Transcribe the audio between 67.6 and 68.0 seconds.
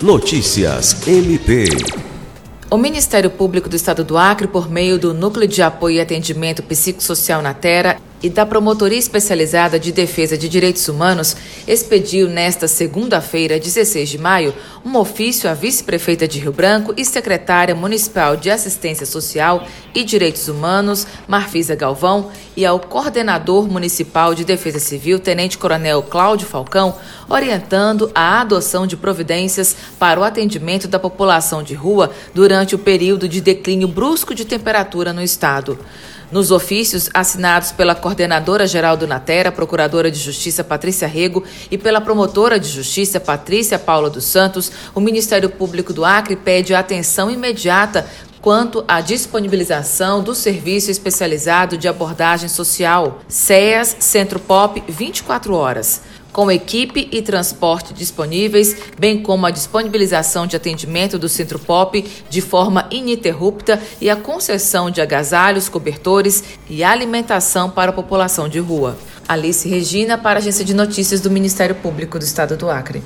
para a